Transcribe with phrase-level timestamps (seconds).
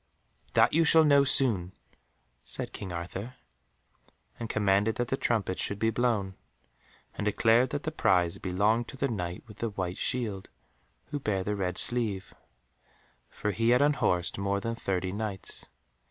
[0.53, 1.73] "That you shall know soon,"
[2.43, 3.35] said King Arthur,
[4.39, 6.33] and commanded that the trumpets should be blown,
[7.13, 10.49] and declared that the prize belonged to the Knight with the white shield,
[11.11, 12.33] who bare the red sleeve,
[13.29, 15.67] for he had unhorsed more than thirty Knights.